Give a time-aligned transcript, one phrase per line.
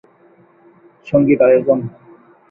[1.07, 1.79] সংগীত আয়োজন!